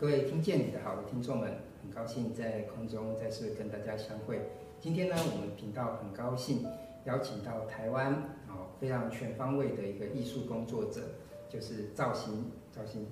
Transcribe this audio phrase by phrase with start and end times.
[0.00, 4.40] 各位听见你的好的听众们，很高兴在空中再次跟大家相会。
[4.80, 6.64] 今天呢，我们频道很高兴
[7.04, 8.14] 邀请到台湾
[8.48, 11.02] 啊非常全方位的一个艺术工作者，
[11.50, 12.50] 就是赵兴。
[12.74, 13.08] 赵兴，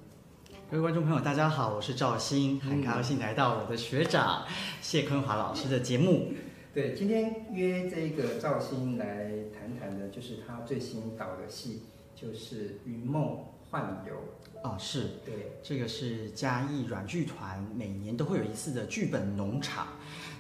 [0.71, 4.47] 各位观众朋友，大家好，我是赵兴，很高兴来到我的学长
[4.81, 6.33] 谢坤华老师的节目。
[6.73, 11.83] 对，今天约这个赵兴来谈谈的，就是他最新导的戏，
[12.15, 14.15] 就是《云梦幻游》。
[14.69, 19.87] 啊，是对，这个是嘉义软剧团每年都会有一次的剧本农场。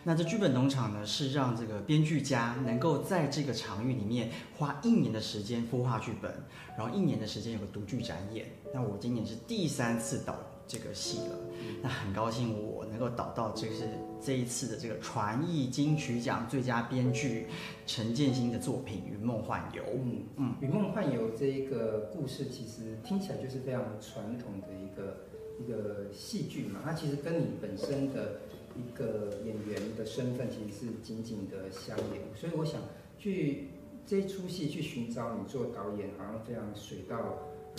[0.02, 6.34] 那这剧本农场呢，是让这个编剧家能够在这个场域里面花一年的时间孵化剧本，
[6.76, 8.46] 然后一年的时间有个独剧展演。
[8.74, 10.34] 那我今年是第三次导
[10.68, 11.38] 这个戏了，
[11.82, 13.88] 那很高兴我能够导到这是
[14.20, 17.46] 这一次的这个传艺金曲奖最佳编剧
[17.86, 19.82] 陈建新的作品《云梦幻游》。
[20.04, 25.24] 嗯嗯，《云梦幻游》这一个故事其实听起来就是非常传统的一个
[25.58, 28.40] 一个戏剧嘛，它其实跟你本身的
[28.76, 32.82] 一个演员的身份其实是紧紧的相连，所以我想
[33.18, 33.68] 去
[34.06, 37.16] 这一出戏去寻找你做导演，好像非常水到。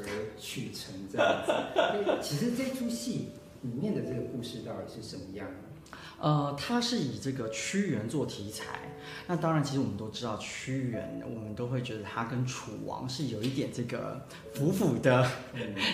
[0.02, 1.52] 而取成这样子，
[2.22, 3.30] 其实这出戏
[3.62, 5.98] 里面的这个故事到底是什么样的？
[6.20, 8.66] 呃，它是以这个屈原做题材。
[9.26, 14.22] 那当然，其实我们都知道屈原，我们都会觉得他跟楚王是有一点这个
[14.54, 15.26] 腐腐的，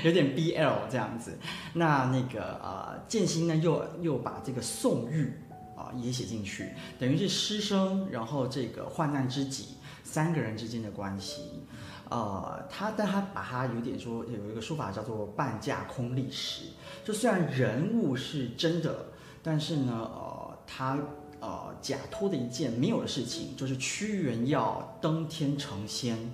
[0.04, 1.38] 有点 BL 这样子。
[1.74, 5.32] 那那个呃，建新呢又又把这个宋玉
[5.76, 11.62] 啊、呃、也写进去，等于是师生，然后这个患难知己三个人之间的关系。
[12.10, 16.66] 呃，他但他把他有点说有一个说法叫做半架空历史，
[17.04, 19.08] 就虽然人物是真的，
[19.42, 21.00] 但是呢，呃，他
[21.40, 26.32] 呃假托的一件没有的事情，就是屈原要登天成仙。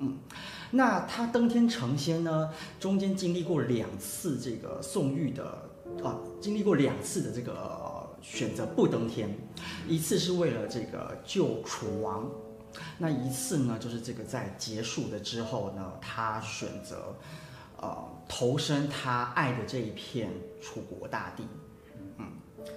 [0.00, 0.18] 嗯，
[0.72, 5.44] 那他登天成仙呢，中间经历过两次这个宋玉的
[6.04, 9.36] 啊、经历过两次的这个、呃、选择不登天，
[9.88, 12.28] 一次是为了这个救楚王。
[12.98, 17.14] 那一次呢，就是这个在结束的之后呢，他选择，
[17.80, 17.96] 呃，
[18.28, 20.30] 投身他爱的这一片
[20.60, 21.44] 楚国大地。
[22.18, 22.32] 嗯，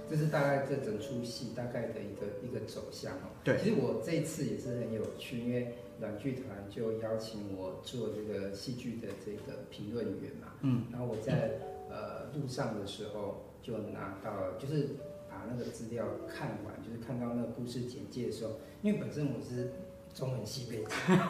[0.10, 3.30] 这是大概这整出戏大概的一个一个走向哦。
[3.44, 10.54] 对，其实我这一次也是很有趣，因为软剧团就邀请我做这个戏剧的这个评论员嘛。
[10.62, 15.11] 嗯，然后我在呃路上的时候就拿到了，就是把
[15.52, 19.72] 那个资料看完，就是看到那个故事简介的时候，因为本身我是。
[20.14, 20.88] 中文系背景，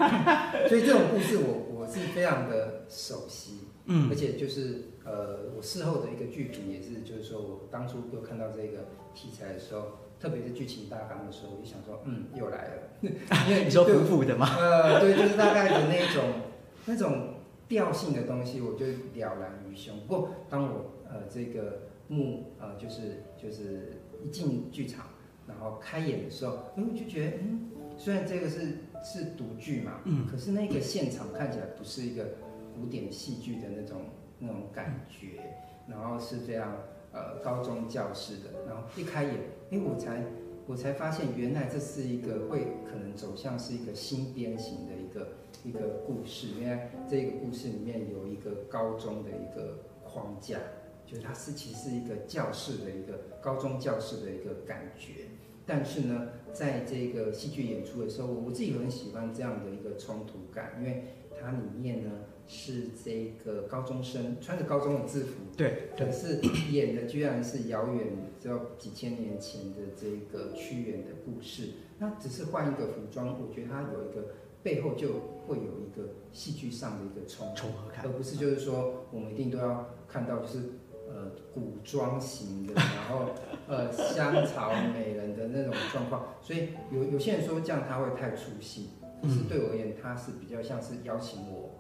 [0.68, 12.82] 所以这种故事我我是非常的熟悉，嗯，而且就是呃，我事后的一个剧评也是，就是说我当初又看到这个题材的时候，特别是剧情大纲的时候，我就想说，嗯，又来了，
[13.48, 14.48] 因为你说腐腐的嘛？
[14.58, 16.24] 呃，对，就是大概的那种
[16.88, 17.36] 那种
[17.68, 19.96] 调性的东西，我就了然于胸。
[20.08, 25.08] 不过当我呃这个幕呃就是就是一进剧场，
[25.48, 27.68] 然后开演的时候，哎，我就觉得嗯。
[27.98, 32.30] 虽然这个是是独剧嘛，嗯，可是那个现场看起来不是一个
[32.74, 34.02] 古典戏剧的那种
[34.40, 35.54] 那种感觉，
[35.88, 36.78] 然后是非常
[37.12, 39.36] 呃高中教室的，然后一开演，
[39.70, 40.24] 哎，我才
[40.66, 45.34] 我才发现原来这是一个会可能走向是一个新编型的一个
[45.64, 50.58] 一个故事，因为这个故事里面有一个高中的一个框架，
[51.12, 55.26] 就是它是其实是一个教室的一个高中教室的一个感觉。
[55.66, 61.04] 但是呢，在这个戏剧演出的时候，我自己很喜欢这样的一个冲突感，因为
[61.40, 62.12] 它里面呢
[62.48, 66.40] 是这个高中生穿着高中的制服，对，可是
[66.72, 68.08] 演的居然是遥远
[68.40, 71.72] 只有几千年前的这个屈原的故事。
[72.00, 74.30] 那只是换一个服装，我觉得它有一个
[74.64, 75.10] 背后就
[75.46, 77.68] 会有一个戏剧上的一个冲突，
[78.02, 80.60] 而不是就是说我们一定都要看到就是。
[81.14, 83.32] 呃，古装型的，然后
[83.68, 88.92] 呃， 香草美人的那种状况，所以有有些人说这样他会太出戏，
[89.22, 91.72] 可是对我而言，他是比较像是邀请我，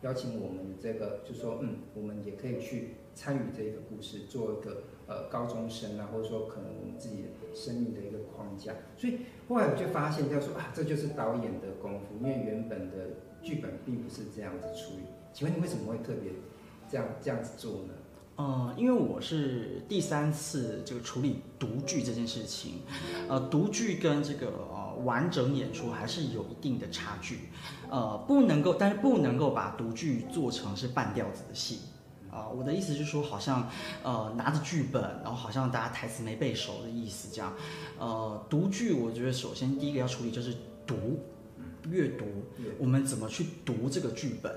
[0.00, 8.72] 邀请我们这个，就说嗯，我们也可以去参与这个故事，做一个呃高中生啊，或者说可能我们自己生命的一个框架。
[8.96, 9.18] 所以
[9.48, 12.96] 后来我就发现，就说啊，这就是导演的功夫，因为原本的
[13.42, 15.04] 剧本并不是这样子处理。
[15.32, 16.32] 请问你为什么会特别
[16.88, 17.94] 这样这样子做呢？
[18.40, 22.80] 呃，因为我是第三次这个处理独剧这件事情，
[23.28, 27.50] 呃，独剧跟这个呃完整演出还是有一定的差距，
[27.90, 31.80] 呃，不能够，但是不能够把独剧做成是半吊子的戏，
[32.30, 33.68] 啊、呃，我的意思就是说，好像
[34.02, 37.52] 呃拿着剧本，然后好像大家台词没背熟的意思这样，
[37.98, 40.54] 呃，独剧我觉得首先第一个要处理就是
[40.86, 41.20] 读，
[41.90, 42.24] 阅读，
[42.78, 44.50] 我们怎么去读这个剧本，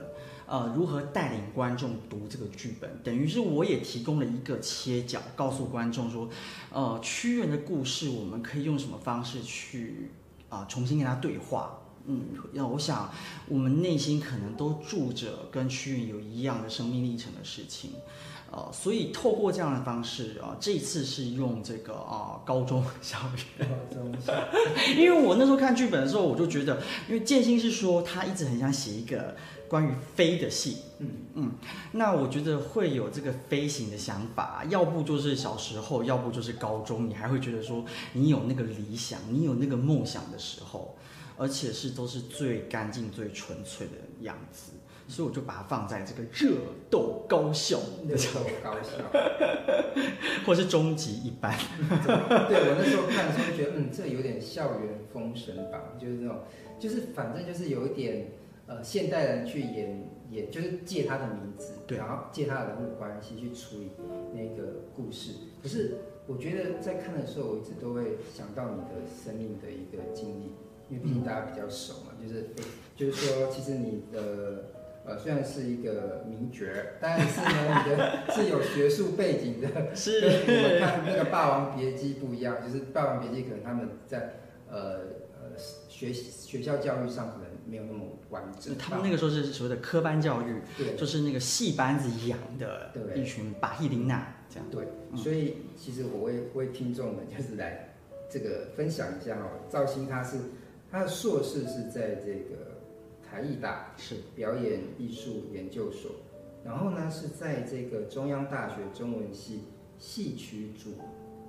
[0.45, 6.29] 呃，如何带领观众读这个剧本，等于是我也提供了一个切角，告诉观众说，
[6.71, 10.11] 呃，屈原的故事，我们可以用什么方式去
[10.49, 11.79] 啊、呃，重新跟他对话。
[12.05, 13.09] 嗯，那我想，
[13.47, 17.91] 我们内心可能都住着跟屈原有一样的生命历程的事情，
[18.51, 24.33] 呃，所以透过这样的方式啊、呃，这一次是用这个啊、呃、高中小学，高中校，
[24.99, 29.37] 因为我那时候看剧本的时候，我就觉得，因为建新是说他一直很想写一个
[29.73, 31.51] 关于飞的戏，嗯嗯，
[31.93, 40.95] 那我觉得会有这个飞行的想法，要不就是小时候，要不就是高中，你还会觉得说你有那个理想，你有那个梦想的时候。
[41.35, 44.73] 而且是都是最干净、最纯粹的样子，
[45.07, 46.55] 所以我就把它放在这个热
[46.91, 49.03] 斗高校，热斗高校，
[50.45, 51.57] 或是终极一班。
[51.89, 56.41] 对，我那时候看的时候觉得，嗯，这有点校园封神榜，就是那种，
[56.79, 58.27] 就是反正就是有一点，
[58.68, 63.92] 呃，现代人去演演，就是借他的名字，对，然后借他的人物关系去处理
[64.33, 65.31] 那个故事。
[65.62, 70.56] 可是我觉得在看的时候，我一直都会想到你的生命的一个经历。
[70.89, 72.50] 因为毕竟大家比较熟嘛，就是，
[72.95, 74.65] 就是说，其实你的
[75.06, 76.65] 呃虽然是一个名角，
[77.00, 80.21] 但是呢，你的 是有学术背景的，是。
[80.21, 84.33] 跟我们看那个《霸王别姬》不一样，就是《霸王别姬》可能他们在
[84.69, 85.00] 呃
[85.42, 85.57] 呃
[85.88, 88.75] 学学校教育上可能没有那么完整。
[88.77, 94.65] 他们那个时候是所谓的科班教育，对，就是那个戏班子养的一群巴希琳娜这样。
[94.71, 97.95] 对，所以其实我为为听众们就是来
[98.30, 100.38] 这个分享一下哦，赵鑫他是。
[100.92, 102.77] 他的硕士是在这个
[103.27, 106.12] 台艺大是表演艺术研究所，
[106.63, 109.62] 然后呢是在这个中央大学中文系
[109.98, 110.92] 戏曲组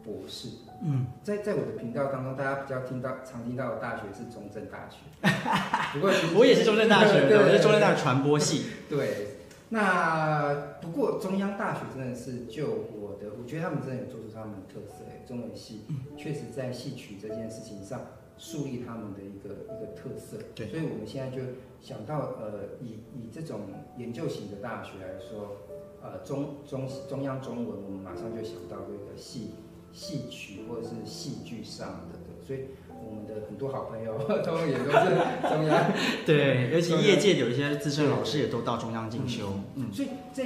[0.05, 0.49] 博士。
[0.83, 4.99] 嗯，在在我的频道当中，大家比较听到常听到的大学是中正大学。
[5.95, 8.67] 不过我也是中正大学，对，我是中正大学传播系。
[8.89, 9.39] 对，
[9.71, 15.05] 那不过中央大学真的是就我的，我觉得他们真的有做出他们的特色。
[15.27, 15.83] 中文系
[16.17, 18.01] 确实在戏曲这件事情上。
[18.37, 21.41] 树立他们的一个一个特色，对，所以我们现在就
[21.81, 23.61] 想到，呃，以以这种
[23.97, 25.59] 研究型的大学来说，
[26.03, 29.51] 呃，中中中央中文，我们马上就想到这个戏
[29.95, 35.93] 戏曲或者是戏剧上的，对，所以我们的很多好朋友 都也都是中央，
[36.27, 40.45] 对，尤其业界有一些资深老师也都到中央进修，嗯，所以在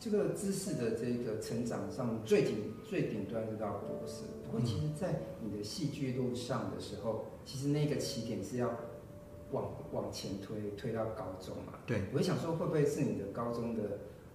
[0.00, 4.22] 这个知识的这个成长上，最顶最顶端是到博士。
[4.64, 8.70] 其实，在你的戏剧路上的时候，其实那个起点是要
[9.50, 11.72] 往往前推，推到高中嘛。
[11.84, 13.82] 对，我想说，会不会是你的高中的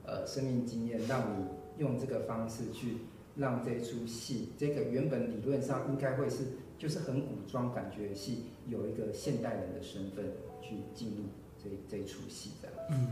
[0.06, 1.45] 呃生命经验，让你
[1.77, 2.97] 用这个方式去
[3.39, 6.44] 让这出戏，这个原本理论上应该会是
[6.77, 10.25] 就是很古装感觉的戏，有一个现代人的身份
[10.62, 11.24] 去进入
[11.57, 12.51] 这这出戏。
[12.89, 13.07] 嗯，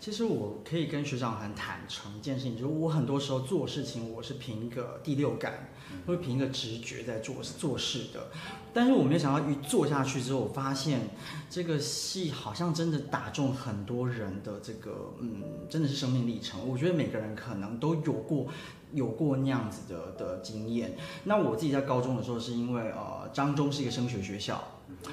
[0.00, 5.70] 其实我可以跟学长很坦诚一件事情，就是我很多时候做事情，我是凭一个第六感。
[6.06, 8.28] 会凭一个直觉在做做事的，
[8.72, 11.08] 但是我没有想到一做下去之后，我发现
[11.48, 16.68] 这个戏好像真的打中很多人的这个，嗯，真的是生命历程。
[16.68, 18.48] 我觉得每个人可能都有过
[18.92, 20.96] 有过那样子的的经验。
[21.22, 24.62] 那我自己在高中的时候，是因为呃，漳州是一个升学学校，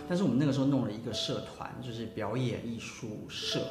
[0.10, 3.62] 但是我们那个时候弄了一个社团，就是表演艺术社。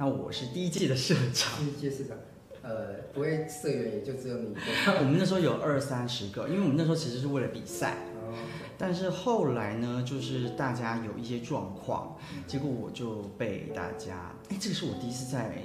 [0.00, 1.58] 那我是第一届的社长。
[1.58, 2.16] 第一届社长。
[2.62, 4.60] 呃，不会社员也就只有你一个。
[5.00, 7.96] 我们那时候有二三十个，因为我们那时候其实是为了比赛。
[8.14, 8.32] 哦。
[8.78, 15.64] 但是后来呢，就是大家有一些状况，结果我就被大家，哎，这个是我第一次在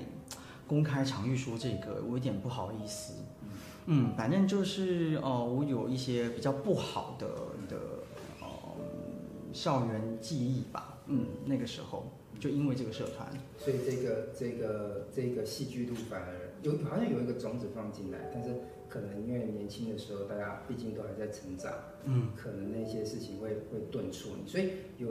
[0.67, 3.13] 公开场域说这个，我有点不好意思。
[3.85, 7.27] 嗯，反正就是哦、呃，我有一些比较不好的
[7.69, 7.77] 的
[8.41, 8.47] 呃
[9.51, 10.97] 校园记忆吧。
[11.05, 12.11] 嗯，那个时候
[12.43, 16.51] 就因为这个社团，所以这个这个这个戏剧度反而。
[16.61, 18.49] 有好像有一个种子放进来，但是
[18.87, 21.71] 可能因为年轻的时候，大家毕竟都还在成长，
[22.05, 25.07] 嗯，可能那些事情会会顿挫你，所以有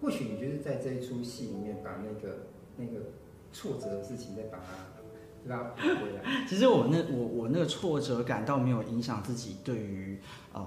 [0.00, 2.46] 或许你就是在这一出戏里面把那个
[2.76, 3.06] 那个
[3.52, 6.24] 挫折的事情再把它拉回来。
[6.48, 10.18] 其实我那我我那个挫折感倒没有影响自己对于
[10.52, 10.64] 呃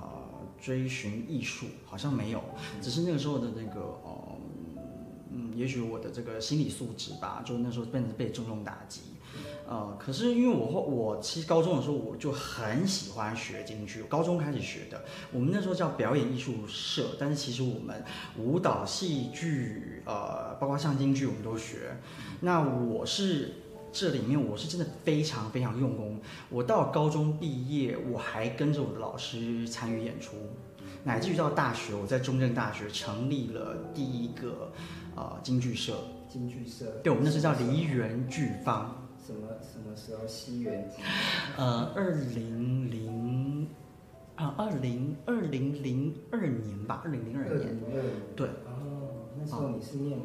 [0.62, 2.42] 追寻艺术，好像没有，
[2.82, 3.82] 只是那个时候的那个
[5.58, 9.02] 也许我的这个心理素质吧，就那时候变成被重重打击。
[9.68, 15.04] 呃，可是因为我后我其实高中的时候我就很喜欢学京剧，高中开始学的。
[15.32, 18.04] 我们那时候叫表演艺术社，但是其实我们
[18.38, 21.98] 舞蹈、戏剧，呃，包括像京剧我们都学。
[22.40, 23.56] 那我是
[23.92, 26.18] 这里面我是真的非常非常用功。
[26.50, 30.38] 我到高中毕业，我还跟着我的老师参与演出，
[31.04, 34.72] 乃至于到大学，我在中正大学成立了第一个。
[35.18, 35.96] 呃京剧社。
[36.30, 36.86] 京剧社。
[37.04, 39.10] 对，我们那时候叫梨园剧坊。
[39.26, 40.26] 什么什么时候？
[40.28, 41.02] 西元几？
[41.58, 43.68] 呃，二零零
[44.36, 47.52] 啊，二零二零零二年吧，二零零二年。
[47.52, 48.14] 二零零二年。
[48.36, 48.48] 对。
[48.66, 50.20] 哦，那时候你是念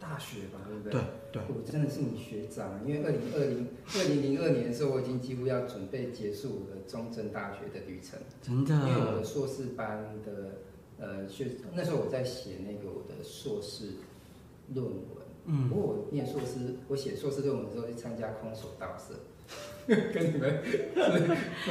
[0.00, 0.60] 大学吧？
[0.66, 0.92] 对不对？
[0.92, 1.02] 对
[1.32, 1.42] 对。
[1.48, 8.18] 我真的是你学长，因为二零二零二零零二年的时候，我已经几乎要准备结束我的中正大学的旅程。
[8.42, 8.74] 真的。
[8.88, 10.58] 因为我的硕士班的
[10.98, 13.92] 呃学，那时候我在写那个我的硕士
[14.74, 14.96] 论文。
[15.44, 15.68] 嗯。
[15.68, 19.14] 不过我念硕士，我写硕士论文的时候去参加空手道社。
[20.12, 20.62] 跟你们，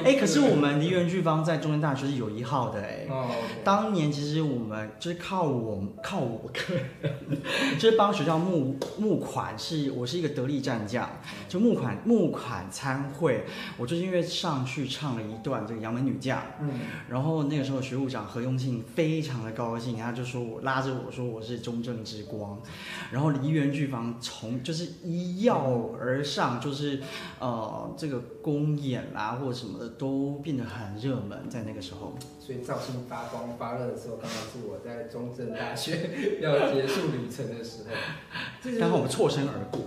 [0.03, 3.07] 哎、欸，可是我们梨园剧方在中正大学是有一号的哎、欸。
[3.10, 3.29] 哦。
[3.29, 3.63] Okay.
[3.65, 7.13] 当年其实我们就是靠我靠我个人，
[7.77, 11.10] 就是帮学校募募款，是我是一个得力战将，
[11.50, 13.43] 就募款募款参会，
[13.77, 16.69] 我就是因为上去唱了一段这个《杨门女将》，嗯，
[17.10, 22.62] 然后那个时候学务长何永庆非常的高兴，他就说我拉着我说我是中正之光，
[23.12, 27.01] 然后梨园剧坊从就是一跃而上，就是
[27.39, 27.93] 呃。
[27.98, 32.14] 这个公演啦，或者什么的都变得很热门，在那个时候。
[32.40, 38.80] 所以兆庆发光发热的时候，刚好是我在中正大学 要结束旅程的时候。
[38.80, 39.82] 刚好我们错身而过。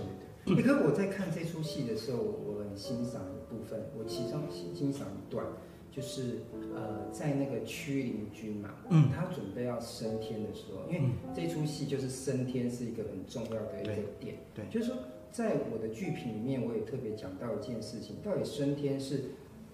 [0.45, 0.73] 对对对。
[0.73, 5.45] 可我在看这出戏的时候，我很欣赏一部分，我其中欣欣赏一段，
[5.91, 6.41] 就是
[6.75, 14.95] 呃，在那个屈灵君嘛，嗯，他准备要升天的时候，因为这出戏就是升天是一个很重要的一个点，对，对就是说。
[15.31, 19.25] 在我的剧评里面，我也特别讲到一件事情：到底升天是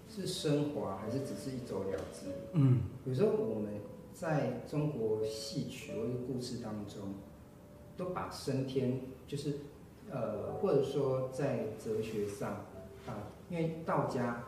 [0.08, 2.26] 是升华，还是只是一走了之？
[2.52, 3.72] 嗯，有时候我们
[4.12, 7.14] 在中国戏曲或者故事当中，
[7.96, 9.54] 都把升天就是
[10.10, 12.66] 呃，或者说在哲学上
[13.06, 14.44] 啊，因为道家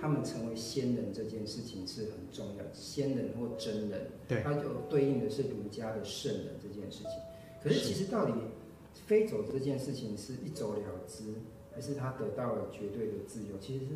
[0.00, 7.12] 他们成为仙人这件事情是很重要，仙人或真人，对，它就对应的是儒家的圣人这件事情。
[7.62, 8.32] 可是其实到底？
[9.12, 11.24] 飞走这件事情是一走了之，
[11.74, 13.58] 还是他得到了绝对的自由？
[13.60, 13.90] 其实是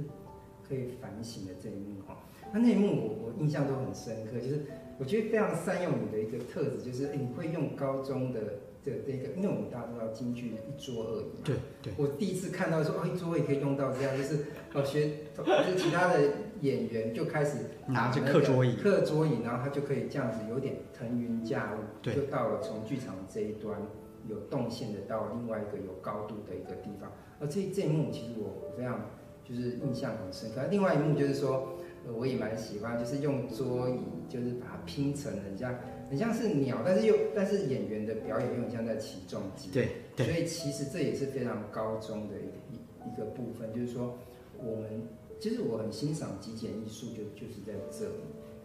[0.68, 2.18] 可以反省的这一幕哈。
[2.52, 4.66] 那那一幕我我印象都很深刻，就是
[4.98, 11.40] 我觉得非常善用你的一个特质，就是哎，你会用高中的这这个，因为我们大家都知道京剧一桌二椅嘛。
[11.44, 11.94] 对对。
[11.96, 14.44] 我第一次看到说哦，一桌也可以用到这样，就是
[14.74, 16.30] 哦学，就是其他的
[16.60, 17.56] 演员就开始
[17.86, 23.80] 拿着课桌椅，课桌椅，然后他就可以这样子有点腾云驾雾，就到了从剧场这一端。
[24.28, 29.10] 有动线的到另外一个有高度的一个地方，而这这一幕其实我非常
[29.44, 30.64] 就是印象很深刻。
[30.70, 31.68] 另外一幕就是说，
[32.06, 35.74] 呃，我也蛮喜欢，就是用桌椅，就是把它拼成很像
[36.10, 39.70] 很像是鸟，但是又但是演员的表演又很像在起重机。
[39.72, 40.26] 对，对。
[40.26, 44.18] 所以其实这也是非常高中的一一一个部分，就是说
[44.58, 48.14] 我们其实我很欣赏极简艺术，就就是在这里。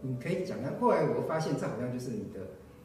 [0.01, 2.39] 你可以讲讲，后来我发现这好像就是你的。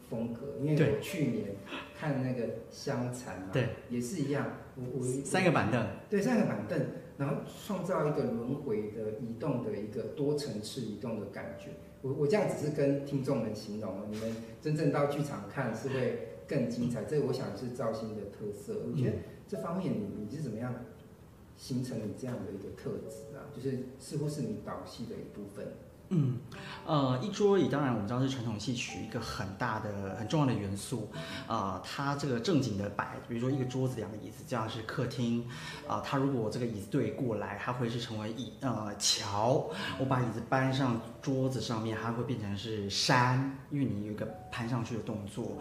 [0.08, 1.56] 风格，因为我去年
[1.98, 6.78] 看那个香残嘛，对，也是一样，我我三个板凳，对，三个板凳，
[7.18, 11.70] 然后创造一个轮回的移动的一个多层次移动的感觉。
[12.02, 17.04] 我我这样只是跟听众们形容，你们真正到剧场看是会更精彩。
[17.04, 18.82] 这个我想是造型的特色。
[18.86, 19.16] 我觉得
[19.48, 20.72] 这方面你你是怎么样
[21.56, 23.50] 形成你这样的一个特质啊？
[23.52, 25.66] 就是似乎是你导戏的一部分。
[26.08, 26.38] 嗯，
[26.86, 31.08] 呃，一桌椅当然我们知道是传统戏曲一个很大的、很重要的元素，
[31.48, 35.44] 啊、它这个正经的摆，比如说一个桌子、两个椅子，这样是客厅，
[35.88, 45.58] 啊、它如果这个椅子对过来，它会是成为椅，呃，桥，我把椅子搬上桌子上面，它会变成是山，因为你有一个攀上去的动作，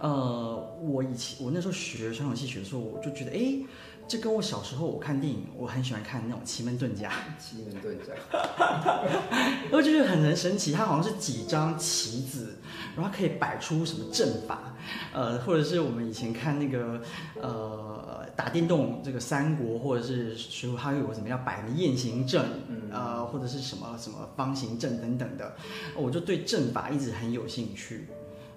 [0.00, 3.64] 呃，我以前我那时候学传统戏曲的时候，我就觉得，哎。
[4.06, 7.10] 这跟我小时候我看电影，我很喜欢看那种奇门遁甲。
[7.38, 8.12] 奇门遁甲，
[9.72, 12.56] 我就觉得很神奇，它好像是几张棋子，
[12.94, 14.74] 然后可以摆出什么阵法，
[15.12, 17.00] 呃，或者是我们以前看那个
[17.40, 22.44] 呃打电动这个三国或者是水浒，它有什么要摆的雁行阵，
[22.90, 25.56] 呃，或者是什么什么方形阵等等的，
[25.96, 28.08] 我就对阵法一直很有兴趣，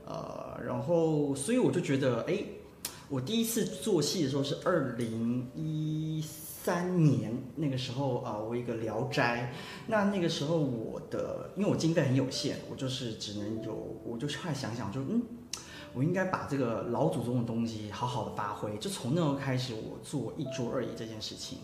[0.05, 2.43] 呃，然后所以我就觉得，哎。
[3.09, 9.53] 我第一次做戏的时候是二零一三年，那个时候啊，我一个《聊斋》，
[9.87, 13.73] 那那个时候我的，因为我经费很有限，我就是只能有，
[14.03, 15.21] 我就快想想就，就嗯，
[15.93, 21.59] 我应该把这个老祖宗的东西好好的发挥，就从那时候开始，我做一桌二椅这件事情，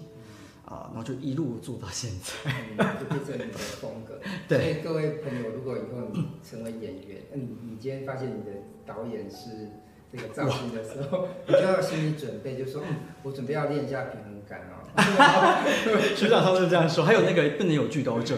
[0.64, 4.18] 啊，然后就一路做到现在，嗯、就变成你的风格。
[4.48, 8.52] 对，所以各位朋友，如果以后你成为演员，嗯，你今天发现你的
[8.86, 9.70] 导演是。
[10.16, 14.86] 这个造型的时候， 你就要心理准备，就说，嗯，我准备要练一下平衡感哦。
[16.16, 18.38] 学长他们是这样说，还有那个不能有剧刀症。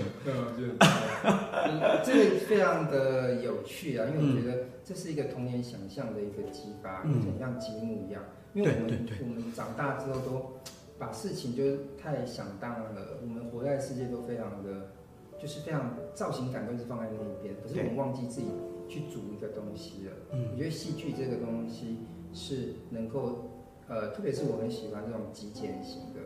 [2.01, 7.03] 这个非常的有趣啊，因为我觉得这是一个童年想象的一个激发，
[7.37, 8.23] 像积木一样。
[8.53, 10.53] 因为我们我们长大之后都
[10.97, 11.63] 把事情就
[12.01, 14.91] 太想当然了，我们活在世界都非常的，
[15.37, 18.47] 就是非常造型感都是放在那一边，可是我们忘记自己
[18.87, 20.11] 去组一个东西了。
[20.31, 21.99] 嗯，我觉得戏剧这个东西
[22.33, 23.49] 是能够，
[23.87, 26.19] 呃，特别是我很喜欢这种极简型的，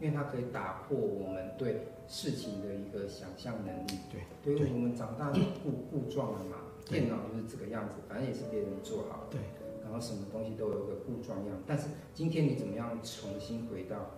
[0.00, 1.88] 因为它可以打破我们对。
[2.08, 6.58] 事情的一个想象能力，对，对于我们长大就固 固状了嘛，
[6.88, 9.40] 电脑就是这个样子，反正也是别人做好的，对，
[9.82, 14.12] 然后什么东西都有一个固状样，但是今天你怎么样重新回到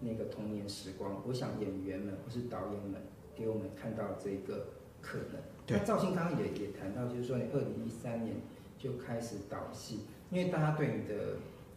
[0.00, 1.22] 那个童年时光？
[1.28, 3.02] 我想演员们或是导演们
[3.34, 4.68] 给我们看到这个
[5.04, 5.42] 可能。
[5.66, 8.36] 对，那赵信刚刚也也谈到，就是说你二零一三年
[8.78, 11.36] 就开始导戏，因为大家对你的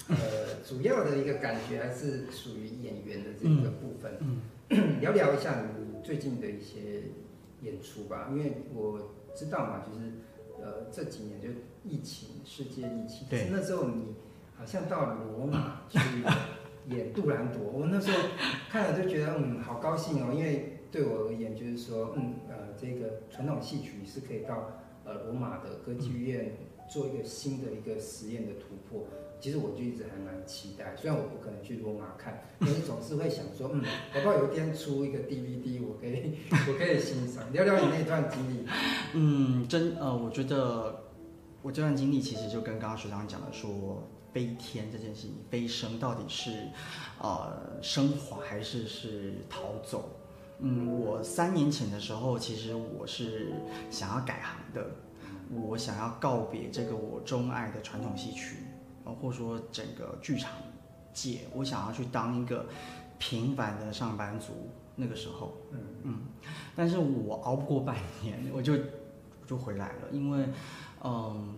[0.09, 4.13] 呃 主要的一个感觉还是属于演员的这个部分。
[4.21, 4.41] 嗯。
[4.69, 7.03] 嗯聊聊一下你最近的一些
[7.61, 10.11] 演出吧，因为我知道嘛，就是
[10.61, 11.47] 呃这几年就
[11.85, 14.15] 疫情，世界疫情，对，那时候你
[14.57, 15.97] 好像到罗马去
[16.89, 18.17] 演杜兰朵，我那时候
[18.69, 22.46] 看了就觉得嗯好高兴哦，因为对我而言就是说嗯呃
[22.79, 26.55] 这个传统戏曲你是可以到呃罗马的歌剧院
[26.89, 29.05] 做一个新的一个实验的突破。
[29.39, 37.53] 其实我就一直还蛮期待，虽然我不可能去罗马看，但是总是会想说，嗯，好不好有一天出一个 DVD，我可以， 我可以欣赏。
[37.53, 38.67] 聊聊你那段经历。
[39.13, 41.03] 嗯，真呃，我觉得
[41.61, 46.51] 我这段经历其实就跟刚刚学长讲的说，飞天这件事情，飞升到底是
[47.21, 50.09] 呃升华还是是逃走？
[50.59, 53.53] 嗯，我三年前的时候，其实我是
[53.89, 54.89] 想要改行的，
[55.51, 58.57] 我想要告别这个我钟爱的传统戏曲。
[59.21, 60.51] 或者说整个剧场
[61.13, 62.65] 界，我想要去当一个
[63.17, 64.69] 平凡的上班族。
[64.97, 66.19] 那个时候，嗯嗯，
[66.75, 68.73] 但是我熬不过半年，我就
[69.45, 70.43] 就回来了，因为，
[71.01, 71.53] 嗯，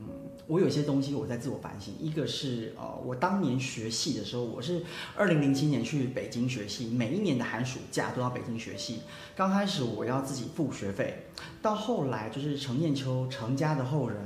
[0.50, 1.94] 我有些东西我在自我反省。
[2.00, 4.82] 一个是呃，我当年学戏的时候，我是
[5.16, 9.02] 二零零七年去北京学戏，每一年的寒暑假都到北京学戏。
[9.36, 11.28] 刚开始我要自己付学费，
[11.62, 14.18] 到后来就是程砚秋程家的后人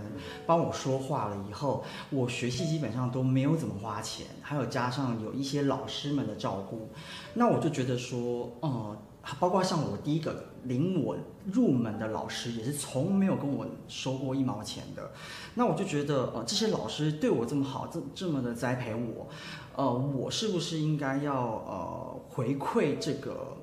[0.47, 6.87] 帮我说话了以后，我学戏基本上都没有怎么花钱，还有加上有一些老师们的照顾，
[7.33, 8.97] 那我就觉得说，呃，
[9.41, 11.17] 包括像我第一个领我
[11.51, 15.11] 入门的老师，也是从没有跟我收过一毛钱的，
[15.55, 19.27] 那我就觉得，呃，这些老师对我这么好，这这么的栽培我，
[19.75, 23.57] 呃，我是不是应该要呃回馈这个？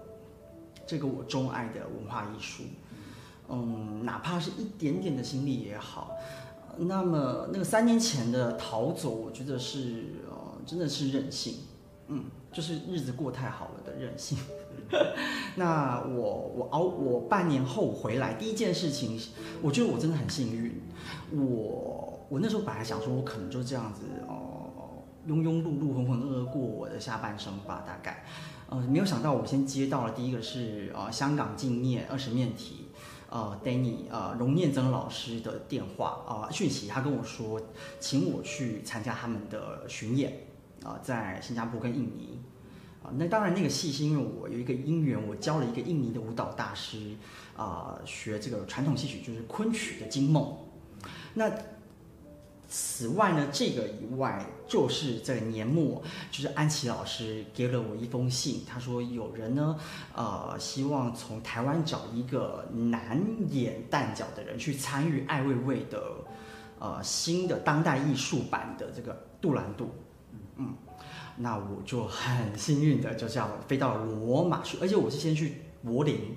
[0.87, 2.65] 这个我钟爱的文化艺术，
[3.49, 6.11] 嗯，哪怕是一点点的心力也好。
[6.79, 10.37] 那么那个三年前的逃走，我觉得是呃，
[10.67, 11.59] 真的是任性，
[12.11, 14.37] 嗯，就是日子过太好了的任性。
[15.57, 19.21] 那我我熬我半年后回来，第一件事情，
[19.63, 20.83] 我觉得我真的很幸运。
[21.33, 28.25] 我我那时候本来想说，我可能就这样子哦，庸庸碌碌、浑浑噩噩过我的下半生吧，大概。
[28.69, 32.87] 呃，没有想到，我先接到了第一个是呃香港敬业二十面体，
[33.29, 37.61] 呃，Danny 呃荣念曾老师的电话啊、呃、讯息，他跟我说，
[37.99, 40.33] 请我去参加他们的巡演
[40.85, 42.41] 啊、在新加坡跟印尼
[43.03, 47.17] 啊、那当然那个戏是因为我有一个因缘，我教了一个印尼的舞蹈大师
[47.57, 50.45] 啊、学这个传统戏曲，就是昆曲的《惊梦》。
[51.33, 51.51] 那
[52.69, 59.77] 此外呢，这个以外，就是在年末，就是安琪老师给了我一封信，他说有人呢，
[60.15, 66.01] 呃，希望从台湾找一个难演旦角的人去参与艾未未的，
[66.79, 69.89] 呃，新的当代艺术版的这个杜兰朵，
[70.61, 70.75] 嗯，
[71.39, 76.37] 那我就很幸运的就这样飞到罗马去，而且我是先去柏林。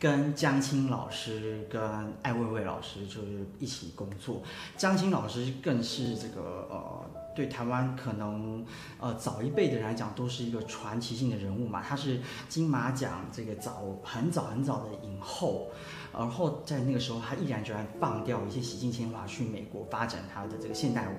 [0.00, 1.78] 跟江青老师跟
[2.22, 4.42] 艾未未老师就是一起工作，
[4.74, 7.04] 江青老师更是这个呃，
[7.36, 8.64] 对台湾可能
[8.98, 15.68] 呃早一辈的人来讲都是一个传奇性的人物嘛，他是金马奖这个早很早很早的影后，
[16.14, 21.14] 然后在那个时候他毅然决然放掉一些洗尽铅华去美国发展他的这个现代舞。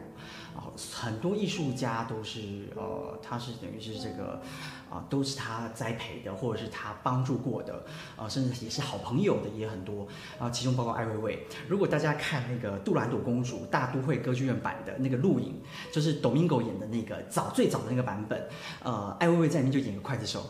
[0.93, 4.41] 很多艺术家都是，呃，他是等于是这个，
[4.89, 7.86] 啊、都是他栽培的，或者是他帮助过的，
[8.17, 10.04] 呃，甚至也是好朋友的也很多，
[10.38, 11.47] 啊、呃，其中包括艾薇薇。
[11.67, 18.47] 如果大家看那个《杜兰朵公主》大都会歌剧院版的那个录影，就是 Domingo 演的那个早最早的那个版本，
[18.84, 20.45] 呃，艾薇薇在里面就演个刽子手，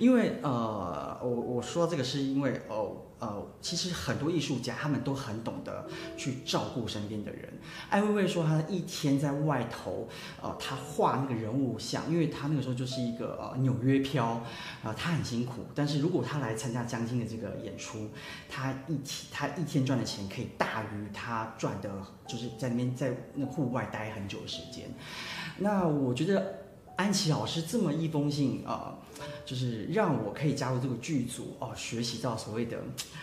[0.00, 3.02] 因为呃，我我说这个是因为哦。
[3.20, 5.86] 呃，其实很多艺术家他们都很懂得
[6.16, 7.52] 去照顾身边的人。
[7.90, 10.08] 艾薇薇说，他一天在外头，
[10.40, 14.42] 呃，他画那个人物像，因为他那个时候就是一个呃纽约漂，
[14.82, 15.66] 呃，他很辛苦。
[15.74, 18.08] 但是如果他来参加将近的这个演出，
[18.48, 21.90] 他一天他一天赚的钱可以大于他赚的，
[22.26, 24.90] 就是在那边在那户外待很久的时间。
[25.58, 26.54] 那我觉得。
[26.96, 28.98] 安琪老师这么一封信啊、呃，
[29.44, 32.78] 就是让我可以加入这个剧组哦，学习到所谓的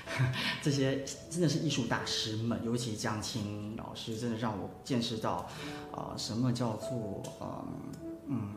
[0.61, 5.49] 这些真的是艺术大师们，尤其江青老师，真的让我见识到
[5.91, 7.65] 啊、什么叫做呃
[8.27, 8.49] 嗯，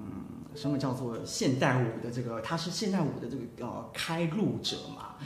[0.55, 5.17] 什么叫做现代舞的这个，他是现代舞的这个呃开路者嘛，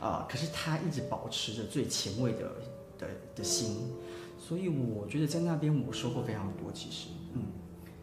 [0.00, 2.56] 啊、可是他一直保持着最前卫的
[2.98, 3.90] 的的心，
[4.38, 7.42] 所以我觉得在那边我收获非常多，其实嗯。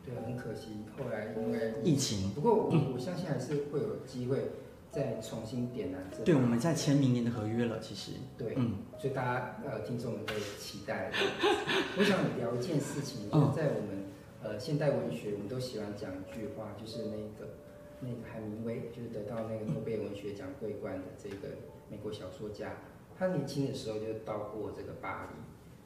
[0.04, 2.32] 对，很可惜，后来因为疫情。
[2.32, 4.52] 不过我我相信还是会有机会
[4.92, 6.24] 再重新点燃这。
[6.24, 8.14] 对，我们在签明年的合约了，其实。
[8.38, 11.12] 对，嗯，所以大家呃听众们可以期待。
[11.98, 14.06] 我想聊一件事情，就是在我们
[14.42, 17.54] 呃现代文学，我们都喜欢讲一句话，就是那个
[18.00, 21.56] 那个海明威，就是得到那个诺贝尔文学奖桂冠的这个
[21.90, 22.78] 美国小说家，
[23.18, 25.36] 他年轻的时候就到过这个巴黎，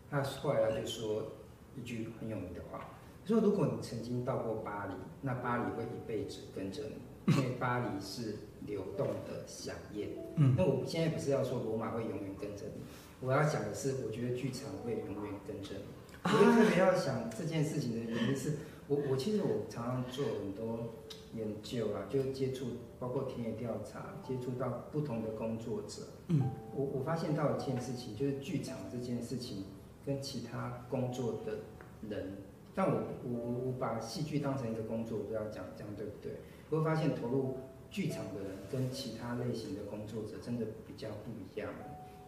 [0.09, 1.33] 他后来他就说
[1.75, 2.91] 一句很有名的话。
[3.25, 8.35] 说如果你曾经到过巴黎，那巴黎会一辈子跟着你， 因为巴黎是
[8.67, 10.09] 流动的饗宴。
[10.35, 12.81] 嗯，那我现在不是要说罗马会永远跟着你，
[13.21, 15.81] 我要讲的是，我觉得剧场会永远跟着你。
[16.23, 18.53] 我特别要想这件事情的原因是，
[18.87, 20.93] 我我其实我常常做很多
[21.33, 22.65] 研究啊，就接触
[22.99, 26.03] 包括田野调查，接触到不同的工作者。
[26.27, 26.41] 嗯，
[26.75, 29.65] 我我发现到一件事情，就是剧场这件事情
[30.05, 31.59] 跟其他工作的
[32.07, 32.37] 人。
[32.75, 36.33] 但我我我把戏剧当成一个工作，我不要讲这样对不对？
[36.69, 37.55] 我会发现投入
[37.89, 41.71] 剧场的人跟其他类型的工作者真的比较不一样，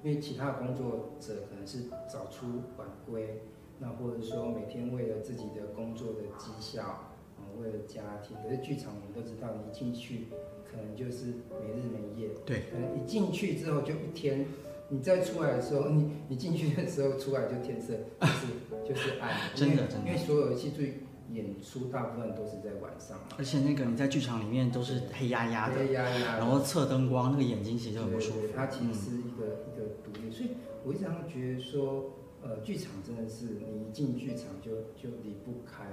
[0.01, 3.41] 因为其他的工作者可能是早出晚归，
[3.79, 8.37] 那或者说每天为了自己的工作的绩效，啊，为了家庭。
[8.41, 10.27] 可是剧场我们都知道，你一进去
[10.63, 11.25] 可能就是
[11.59, 14.45] 没日没夜，对，可能一进去之后就一天。
[14.89, 23.35] 你再出来的时候，你你进去的时候出来就天色 就是就是暗，真的真的，因为所有的戏剧演出大部分都是在晚上嘛。
[23.37, 28.47] 而且那个你在剧场里面都是黑压压的，黑压压，然后侧灯光，那个眼睛其实很不舒服。
[28.55, 30.51] 它其实是一个、嗯、一个独立，所以
[30.85, 35.83] 我一直觉得说，呃，剧场真的是你一进剧场就就离不开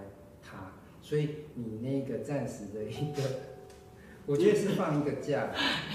[0.40, 3.22] 它，所以你那个暂时的一个。
[4.26, 5.50] 我觉得是放一个假，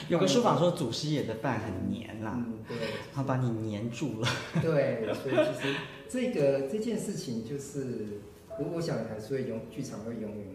[0.08, 2.78] 有个说法说祖师爷的饭很黏啦，嗯，对，
[3.12, 4.28] 他把你黏住了。
[4.62, 5.76] 对，所以其实
[6.08, 8.20] 这个这件事情就是，
[8.60, 10.46] 我我想还是会永剧场会永远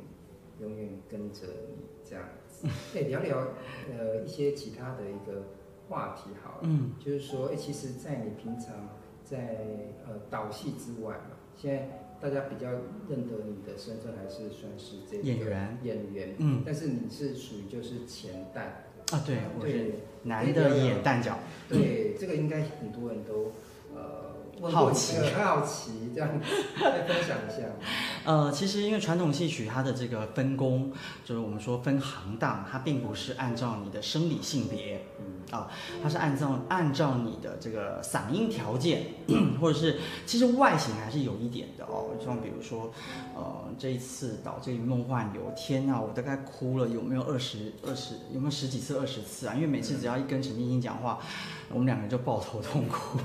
[0.61, 2.69] 永远跟着你这样子。
[2.97, 3.39] 哎，聊聊
[3.91, 5.49] 呃一些其他的一个
[5.89, 8.89] 话题好了，嗯，就是说，哎，其实，在你平常
[9.25, 9.59] 在
[10.07, 12.04] 呃导戏之外嘛，现在。
[12.25, 12.71] 大家比较
[13.11, 23.53] 认得你的身份还是算是这个演员，演员，嗯，但是你是属于就是前旦啊，对，我是男的演旦角，对，这个应该很多人都
[23.95, 24.33] 呃。
[24.63, 26.41] 好奇，好奇，这样
[26.81, 27.69] 再分享一下。
[28.25, 30.93] 呃，其实因为传统戏曲它的这个分工，
[31.25, 35.69] 就是我们说分行当，它并不是按照你的生理性别，嗯啊，
[36.03, 39.07] 它是按照按照你的这个嗓音条件，
[39.61, 42.11] 或者是其实外形还是有一点的哦。
[42.25, 42.91] 像比如说，
[43.35, 49.55] 呃，这一次导这个《梦幻游》，天呐，我大概哭了有没有二十二十，有没有十几次二十次啊？
[49.55, 51.19] 因为每次只要一跟陈晶晶讲话，
[51.71, 53.19] 我们两个人就抱头痛哭。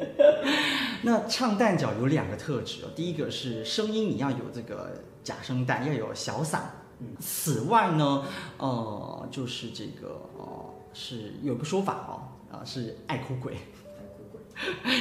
[1.02, 6.58] 那唱旦角有两个特质哦，第一个是声音你要有这个假声带，要有小嗓。
[6.98, 8.24] 嗯，此外呢，
[8.58, 12.12] 呃，就是这个呃，是有个说法哦，
[12.50, 13.54] 啊、呃，是爱哭鬼。
[13.54, 14.40] 爱哭鬼。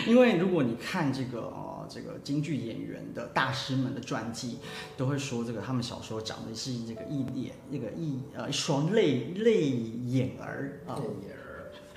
[0.07, 4.59] 因为如果你看这个呃，这个京剧演员的大师们的传记，
[4.95, 10.95] 都会说这个他们小时候长的是这个一脸，那个一呃一双泪泪眼儿啊。
[10.95, 11.45] 泪眼儿。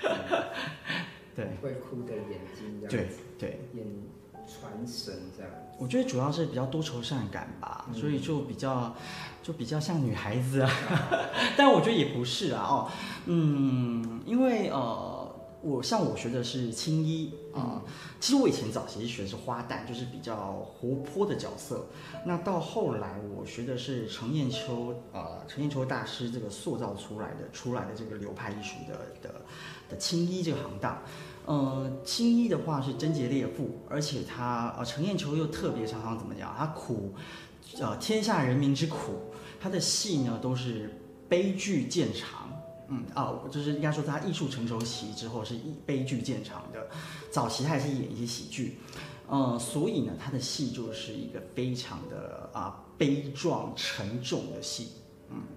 [1.35, 3.87] 对，会哭的眼睛这样子，对对，演
[4.45, 5.51] 传神这样。
[5.77, 8.95] 我觉得主要是比较多愁善感吧，嗯、所以就比较
[9.41, 10.71] 就比较像女孩子啊。
[11.57, 12.91] 但我觉得也不是啊，哦，
[13.25, 17.81] 嗯，因为呃，我像我学的是青衣啊，
[18.19, 21.87] 其实我以前早期学的是花旦，就是比较活泼的角色。
[22.25, 29.41] 那到后来我学的是程砚秋，呃，程砚秋大师这个塑造出来的出来的这个流派艺术的的。
[29.89, 30.97] 的青衣这个行当，
[31.45, 36.55] 呃，青衣的话是贞洁烈妇，而且他呃，程砚秋又特别常常怎么讲？
[36.57, 37.13] 他苦，
[37.79, 39.19] 呃，天下人民之苦，
[39.59, 40.89] 他的戏呢都是
[41.27, 42.49] 悲剧见长，
[42.87, 46.87] 嗯啊，就是应该说他艺术成熟期之后是以悲剧见长的，
[47.29, 48.77] 早期还是演一些喜剧，
[49.27, 54.87] 呃，所以呢，他的戏就是一个非常的啊悲壮沉重的戏。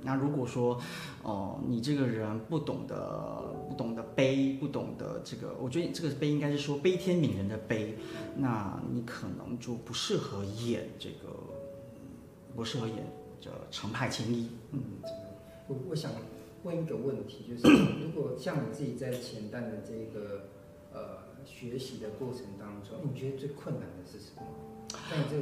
[0.02, 0.80] 那如果说，
[1.22, 7.96] 哦、你这个人不懂得不懂得悲，不懂得这个，我觉得这个悲应该是说悲天悯人的悲，
[8.36, 11.34] 那你可能就不适合演这个，
[12.54, 12.96] 不适合演
[13.40, 14.48] 这程派青衣。
[14.72, 14.80] 嗯，
[15.68, 16.12] 我我想
[16.62, 20.48] 问一个问题，就是 如果像你自己在前段的这个
[20.92, 24.42] 呃学习的过程当中，你觉得最困难的是什么？
[25.10, 25.36] 在你这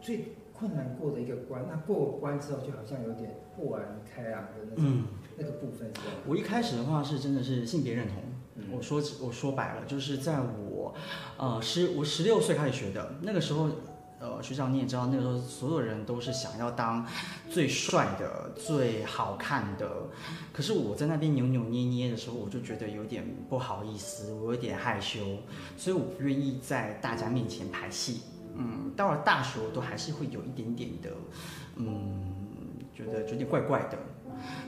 [0.00, 5.04] 最困难过的一个关，那过关之后就好像有点豁然开朗的那种、嗯、
[5.36, 6.00] 那个部分是。
[6.26, 8.22] 我一开始的话是真的是性别认同，
[8.54, 10.94] 嗯、我说我说白了，就是在我
[11.36, 13.68] 呃十我十六岁开始学的那个时候，
[14.18, 17.06] 呃学长你也知道，那个时候所有人都是想要当
[17.50, 20.08] 最帅的、最好看的，
[20.54, 25.20] 可是我在那边扭扭捏捏的时候，我就觉得有点不好意思，我有点害羞，
[25.76, 28.22] 所以我不愿意在大家面前排戏。
[28.58, 31.10] 嗯，到了大学都还是会有一点点的，
[31.76, 32.32] 嗯，
[32.94, 33.98] 觉得有点怪怪的。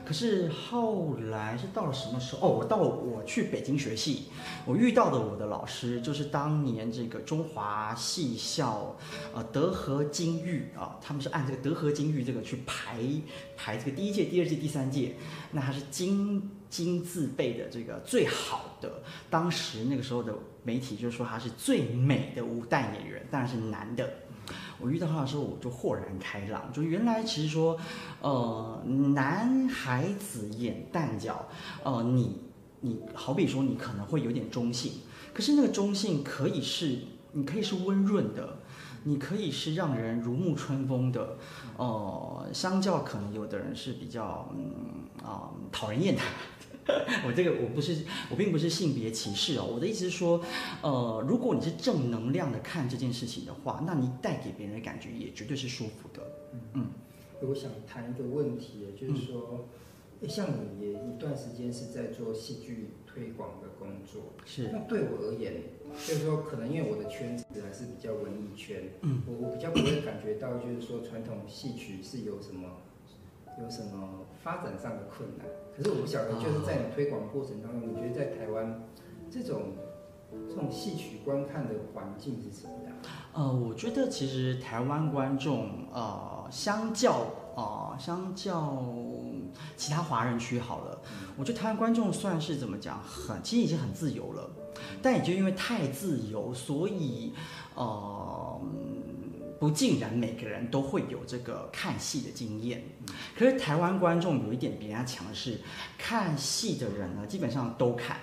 [0.03, 2.47] 可是后来是到了什么时候？
[2.47, 4.25] 哦，我到我去北京学戏，
[4.65, 8.97] 我遇到的我的老师就是当年这个中华戏校，
[9.33, 12.97] 呃，德和金玉啊，他们是按这个德和金玉这个去排
[13.55, 15.15] 排这个第一届、第二届、第三届，
[15.51, 19.03] 那还是金金字辈的这个最好的。
[19.29, 24.09] 当时那个时候的媒体就说他是最美的武旦演员，当然是男的。
[24.79, 27.77] 我遇到他的时候，我就豁然开朗，就原来其实说，
[28.21, 28.81] 呃，
[29.13, 31.47] 男孩子演旦角，
[31.83, 32.37] 呃，你
[32.79, 34.93] 你好比说你可能会有点中性，
[35.33, 36.97] 可是那个中性可以是，
[37.33, 38.57] 你可以是温润的，
[39.03, 41.37] 你可以是让人如沐春风的，
[41.77, 46.21] 呃，相较可能有的人是比较嗯啊、讨人厌的。
[47.25, 49.65] 我这个我不是，我并不是性别歧视哦。
[49.73, 50.41] 我的意思是说，
[50.81, 56.23] 呃，如果你是正能量的看这件事情的话，那你带给别人的感觉也绝对是舒服的。
[56.53, 56.87] 嗯嗯。
[57.41, 59.67] 我想谈一个问题，就是说，
[60.21, 64.69] 嗯、像你也一段时间是在做戏剧推广的工作，是。
[64.73, 65.53] 那对我而言，
[66.05, 72.69] 就是说，可能因为我的圈子还是比较文艺圈，嗯，我我比较不会感觉到，就是说传统戏曲是有什么
[73.61, 75.47] 有什么发展上的困难。
[75.79, 78.83] 可是我不晓得，就是在你推广过程当中，你觉得在台湾
[79.31, 79.75] 这种
[80.49, 82.93] 这种戏曲观看的环境是什么样？
[83.31, 88.83] 呃，我觉得其实台湾观众，呃，相较呃，相较
[89.77, 90.99] 其他华人区好了，
[91.37, 94.49] 我觉得台湾观众算是怎么讲，很其实已经很自由了，
[95.01, 97.31] 但也就因为太自由，所以
[97.75, 98.59] 呃。
[99.59, 102.81] 不尽然每个人都会有这个看戏的经验，
[103.37, 105.59] 可是台湾观众有一点比人家强的是，
[105.97, 108.17] 看戏的人呢基本上都看，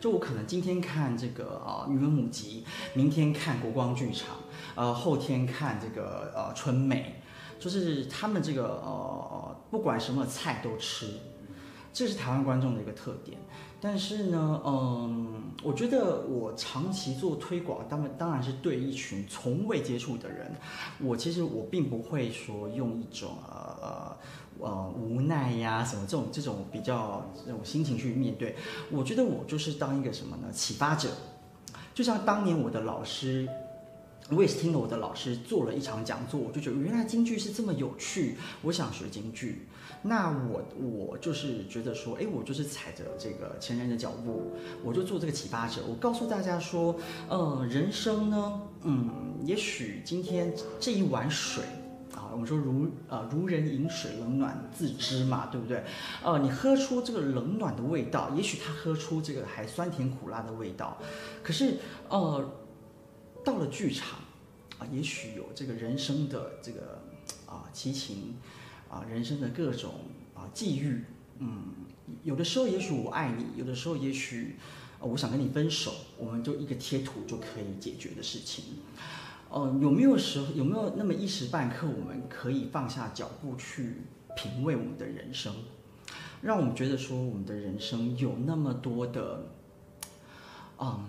[0.00, 4.36] 就我可能今天看这个呃云门舞集，明天看国光剧场，
[4.74, 7.22] 呃后天看这个呃春美，
[7.60, 11.06] 就是他们这个呃不管什么菜都吃，
[11.92, 13.38] 这是台湾观众的一个特点。
[13.84, 20.54] 但是呢，嗯，我觉得我长期做推广，当然当然是对一群从未接触的人，
[21.00, 24.16] 我其实我并不会说用一种呃呃
[24.60, 28.54] 呃无奈呀什么这种这种比较这种心情去面对。
[28.88, 30.52] 我觉得我就是当一个什么呢？
[30.52, 31.08] 启发者，
[31.92, 33.48] 就像当年我的老师，
[34.30, 39.66] 我也是听了我的老师做了一场讲座，我就觉得原来京剧是这么有趣，我想学京剧。
[40.04, 44.50] 那我我就是觉得说，哎，我就是踩着这个前人的脚步，
[44.82, 45.80] 我就做这个启发者。
[45.88, 46.96] 我告诉大家说，
[47.28, 49.08] 呃，人生呢，嗯，
[49.44, 51.62] 也许今天这一碗水
[52.16, 55.84] 啊，我们说如呃如人饮水，冷暖自知嘛，对不对？
[56.24, 60.98] 呃，你喝出这个冷暖的味道，也许他喝出这个还酸甜苦辣的味道。
[61.44, 61.76] 可是
[62.08, 62.50] 呃，
[63.44, 64.18] 到了剧场
[64.78, 67.00] 啊，也许有这个人生的这个
[67.46, 68.34] 啊激情。
[68.92, 69.94] 啊，人生的各种
[70.34, 71.02] 啊际遇，
[71.38, 71.62] 嗯，
[72.22, 74.56] 有的时候也许我爱你，有的时候也许，
[75.00, 78.64] 呃，我想跟你分手，我们就一个贴图就可以解决的事情。
[79.48, 84.02] 呃，有没有时候，有没有那么一时半刻，我们可以放下脚步去
[84.36, 85.54] 品味我们的人生，
[86.42, 89.46] 让我们觉得说我们的人生有那么多的，
[90.78, 91.02] 嗯，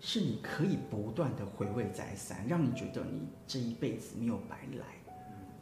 [0.00, 5.03] 是你可以不断的回味再三，让你觉得你这一辈子没有白来。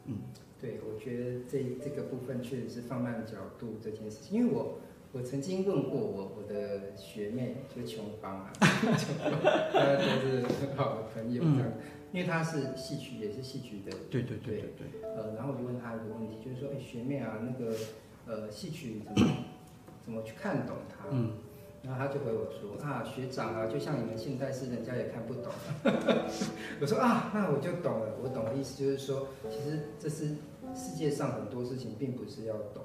[0.05, 0.17] 嗯，
[0.59, 4.79] 对，我觉得这这个部分确实是放慢角度这件事情，因为我
[5.13, 9.31] 我曾经问过我我的学妹，就是琼芳啊， 琼芳，
[9.73, 11.73] 大家都是很好的朋友这样，嗯、
[12.11, 17.75] 因为她是戏曲，也是戏曲的，对对对对对，呃，然后我就问她一个问题，就是说，哎，学妹啊，那个
[18.25, 19.31] 呃，戏曲怎么
[20.01, 21.05] 怎么去看懂它？
[21.11, 21.33] 嗯，
[21.83, 25.51] 然后他就回我说啊，学长啊，就像你们现代诗，人家也看不懂。
[26.79, 30.27] 我说啊，那我就懂了，我懂的意思就是说，其实这是
[30.73, 32.83] 世界上很多事情，并不是要懂，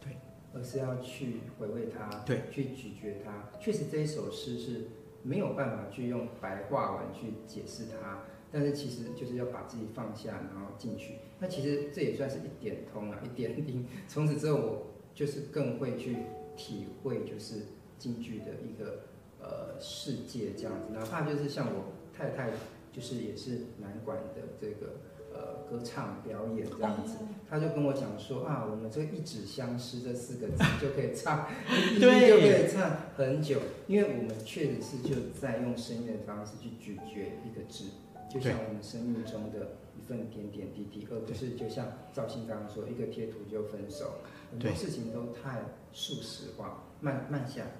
[0.00, 0.16] 对，
[0.52, 3.48] 而是要去回味它，对，去咀嚼它。
[3.58, 4.88] 确实这一首诗是
[5.22, 8.22] 没有办法去用白话文去解释它。
[8.52, 11.16] 但是其实就是要把自己放下，然后进去。
[11.40, 13.86] 那其实这也算是一点通啊，一点灵。
[14.08, 16.16] 从此之后，我就是更会去
[16.56, 17.56] 体会，就是
[17.98, 19.04] 京剧的一个
[19.40, 20.92] 呃世界这样子。
[20.92, 22.50] 哪怕就是像我太太，
[22.92, 25.00] 就是也是南管的这个
[25.32, 31.48] 呃歌唱表演这样子，她就跟我讲说啊，我们这个一纸相思这四个字就可以唱，
[32.00, 37.84] 对就可以唱很久，因为我们确实是就在用声音的方式去咀嚼一个字。
[38.28, 44.14] 就像我们生命中的一份点点滴滴，而不是就像赵鑫刚刚说，一个贴图就分手，
[44.50, 47.70] 很多事情都太速食化，慢慢下来，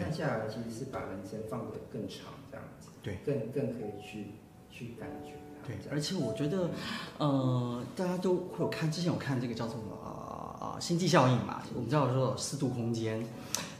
[0.00, 4.34] 慢下来其实是把人生放得更长，这样子，对，更更可以去
[4.70, 5.32] 去感觉。
[5.66, 6.70] 对，而且我觉得，
[7.18, 13.24] 呃，大家都会有看，之前有看这个叫做什么呃呃星际效应嘛，我们知道说四度空间，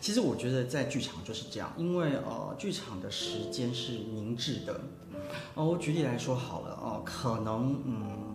[0.01, 4.81] 其实我觉得在剧场就是这样，因为呃剧场的时间是凝滞的。
[5.55, 8.35] 哦，我举例来说好了哦，可能嗯，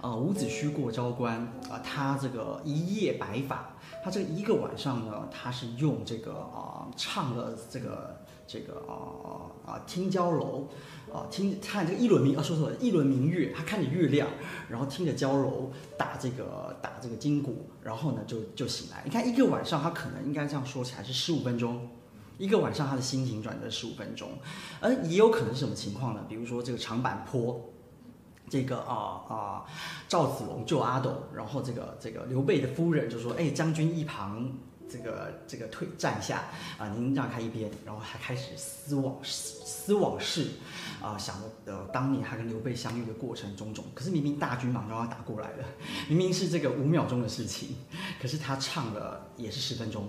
[0.00, 3.73] 呃，伍子胥过昭关啊，呃，他这个一夜白发，
[4.04, 10.68] 他这一个晚上呢，他是用这个啊，唱了这个这个啊啊，听交楼
[11.10, 14.28] 啊，听看这个一轮明啊，说错了，一轮明月，他看着月亮，
[14.68, 19.00] 然后听着交楼打这个打这个金鼓，然后呢就就醒来。
[19.06, 21.88] 你看一个晚上，他可能应该这样说起来是十五分钟。
[22.36, 24.28] 一个晚上，他的心情转折十五分钟，
[24.80, 26.26] 而也有可能是什么情况呢？
[26.28, 27.58] 比如说这个长坂坡，
[28.48, 29.64] 这个啊啊
[30.08, 34.52] 赵子龙救阿斗，然后这个这个刘备的夫人就说：“哎，将军一旁
[34.88, 36.44] 这个这个退站下
[36.78, 40.50] 啊，您让开一边。”然后还开始思往思往事
[41.02, 43.84] 啊，想着呃当年他跟刘备相遇的过程种种。
[43.94, 45.64] 可是明明大军马上要打过来了，
[46.08, 47.76] 明明是这个五秒钟的事情，
[48.20, 50.08] 可是他唱了也是十分钟。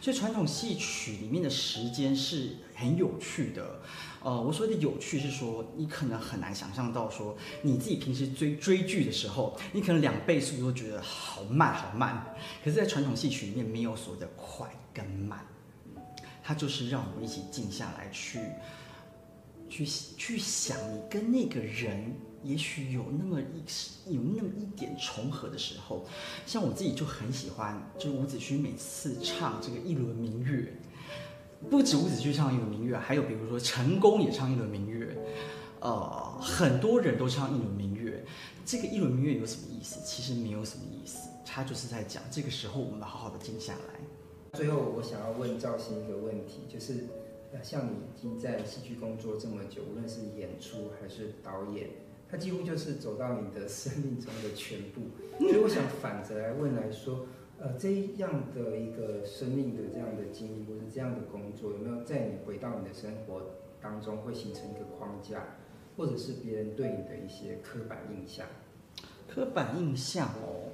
[0.00, 3.80] 所以传统戏曲里面的时间是很有趣的，
[4.28, 15.46] 呃，我所谓的有趣是说，你可能很难想象到说，你自己平时追追剧的时候，你可能两倍速都觉得好慢好慢，可是，在传统戏曲里面没有所谓的快跟慢，
[16.44, 18.38] 它就是让我们一起静下来去，
[19.70, 22.14] 去去想你跟那个人。
[22.44, 26.06] 也许有那么一有那么一点重合的时候，
[26.46, 30.72] 像我自己就很喜欢，就是伍子胥每次唱这个一轮明月，
[31.70, 35.16] 不止伍子胥唱一轮明月，还有比如说陈宫也唱一轮明月，
[35.80, 38.24] 呃，很多人都唱一轮明月。
[38.64, 40.00] 这个一轮明月有什么意思？
[40.04, 44.00] 其实没有什么意思，他就是在讲这个时候我们好好的静下来。
[44.52, 47.06] 最后，我想要问赵鑫一个问题，就是
[47.62, 51.88] 像你已经在戏剧工作这么久，无论是演出还是导演。
[52.30, 55.00] 它几乎就是走到你的生命中的全部，
[55.38, 57.24] 所以我想反着来问来说，
[57.60, 63.42] 呃，这样的一个生命的这样的经历，或者这样的工作，有没有在你回到你的生活
[63.80, 65.42] 当中会形成一个框架，
[65.96, 68.46] 或者是别人对你的一些刻板印象？
[69.26, 70.70] 刻板印象哦，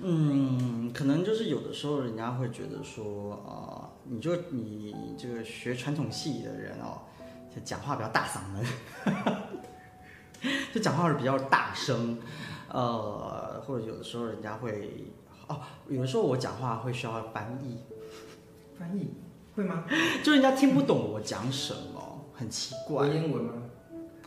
[0.00, 7.02] 嗯，可能就是有的时候人家会觉得说，啊、呃，你就你这个学传统戏的人哦，
[7.54, 8.66] 就讲话比较大嗓门。
[10.74, 12.18] 就讲话是比较大声，
[12.68, 15.04] 呃，或者有的时候人家会，
[15.54, 17.78] 哦，有的时候我讲话会需要翻译，
[18.78, 19.08] 翻译
[19.54, 19.84] 会吗？
[20.22, 23.06] 就人家听不懂我讲什么，很奇怪。
[23.06, 23.52] 文言文吗？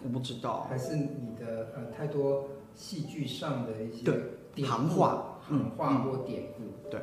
[0.03, 0.67] 我不知道。
[0.69, 6.63] 还是你的呃太多戏剧上的一些对行话、行话或典故。
[6.63, 7.01] 嗯、对。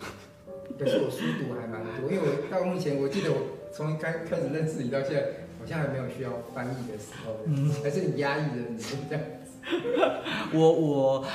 [0.78, 3.36] 可是我书读还蛮多，因为我到目前我记得我
[3.72, 5.46] 从开开始认识你到现在。
[5.60, 9.60] 好像还没有需要翻译的时候，嗯，还是你压抑的，你是这样子。
[10.56, 11.26] 我我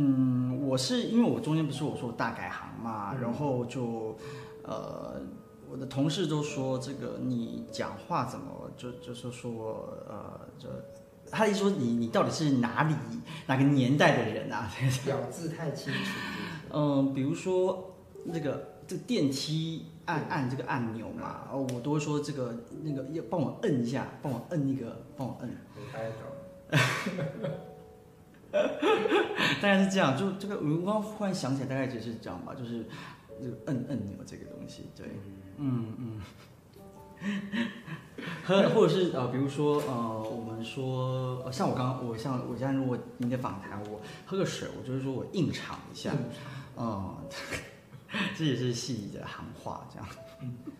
[0.00, 4.16] 嗯，我是因为我中间不是我说我大改行嘛，嗯、然后就
[4.62, 5.20] 呃，
[5.68, 10.68] 我的同事都说这个你讲话怎么就就是说呃，就
[11.30, 12.94] 他一说你你到底是哪里
[13.46, 14.70] 哪个年代的人啊？
[15.08, 15.98] 咬字太清楚。
[16.72, 19.86] 嗯，比如说那个这个电梯。
[20.08, 25.54] 按按这个按钮嘛，哦，我都会说这个那个要帮我摁一下，帮我摁那个，帮我摁。
[29.60, 32.84] 大概是这样，就这个我刚刚忽然想起来，大概就是这样吧，就是
[33.40, 35.06] 这个摁摁钮这个东西，对，
[35.58, 36.20] 嗯嗯。
[38.44, 46.12] 和或者是呃，比如说呃，我们说像我刚刚我像我现在如果你的访谈，我喝个水，我就是说我硬尝一下，
[46.76, 47.16] 嗯。
[48.34, 50.08] 这也是戏里的行话，这样。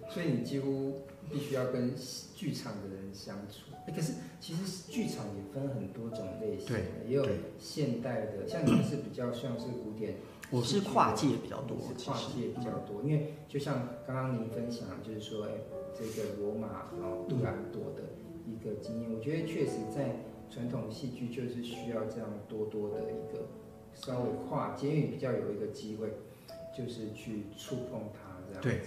[0.09, 1.95] 所以你几乎必须要跟
[2.35, 3.73] 剧场的人相处。
[3.87, 6.77] 哎，可是其实剧场也分很多种类型，
[7.07, 7.27] 也有
[7.59, 10.17] 现代的，像你们是比较像是古典。
[10.51, 15.51] 我是跨界比较多，是跨界比较多，因为就像刚刚您分享，就是说，哎，
[15.95, 18.05] 这个罗马哦，杜兰朵的
[18.47, 23.49] 一个经验，我觉得确实在传统戏剧就是需要这样多多的一个
[23.95, 26.15] 稍微跨界，因为比较有一个机会，
[26.75, 28.28] 就是去触碰它。
[28.61, 28.83] 对，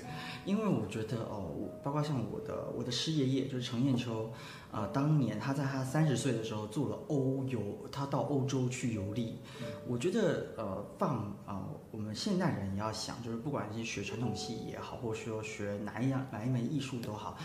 [0.46, 1.52] 因为我觉得哦，
[1.84, 4.26] 包括像我的我的师爷爷就是程砚秋，
[4.72, 7.60] 啊、呃，当年他在他三十岁的时候做了欧游，
[7.92, 9.40] 他到欧洲去游历。
[9.62, 17.38] 嗯、我觉得呃，放啊、呃，我们现代人也要想，就是不管是学传统戏也好，或者说学哪一样哪一门艺术都好，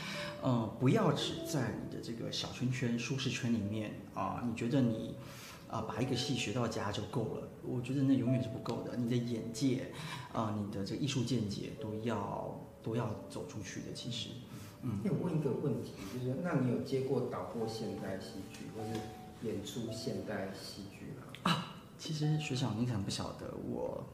[0.43, 5.17] 嗯、呃，不要只在你的这个小圈圈舒适圈里面啊、呃，你觉得你。
[5.69, 8.97] 啊，把一个戏学到家就够了，我觉得那永远是不够的。
[8.97, 9.93] 你的眼界，
[10.33, 13.93] 啊，你的这个艺术见解都要都要走出去的。
[13.93, 14.31] 其实，
[14.83, 15.01] 嗯。
[15.03, 19.01] 那我问一个问题，就是，那你有接过导过现代戏剧，或是
[19.47, 21.27] 演出现代戏剧吗？
[21.43, 24.05] 啊，其实学长你可能不晓得我。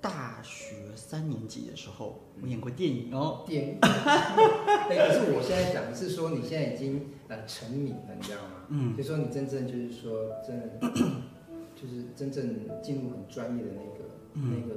[0.00, 3.44] 大学三年级的时候，我演过电影哦。
[3.46, 8.66] 电影，对，可是我现在讲的是说，你现在已经呃成名了，你知道吗？
[8.68, 10.66] 嗯，就说你真正就是说，真的
[11.74, 14.74] 就是真正进入很专业的那个、嗯、那个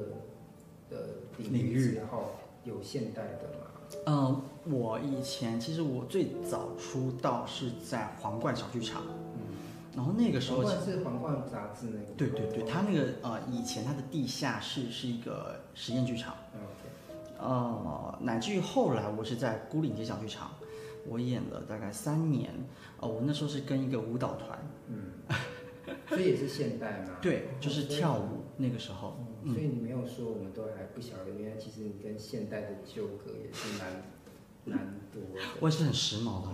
[0.89, 1.07] 的
[1.37, 2.31] 领域然后，
[2.63, 3.67] 有现代的嘛？
[4.05, 9.03] 嗯、呃，我以前其实我最早出道是在皇冠小剧场。
[9.95, 16.35] 然后那个时候是皇冠杂志那个，对对对，他那个呃以前他的地下室是一个实验剧场，
[17.39, 20.51] 呃乃至于后来我是在孤岭街小剧场，
[21.07, 22.51] 我演了大概三年，
[22.99, 25.11] 哦，我那时候是跟一个舞蹈团，嗯，
[26.07, 33.87] 所以也是现代嘛，对，就是跳舞那个时候，所以你没有说我们都还不晓得，原来其实你跟现代的纠葛也是蛮。
[34.69, 34.79] 难
[35.11, 35.21] 多，
[35.59, 36.49] 我也是很时髦的，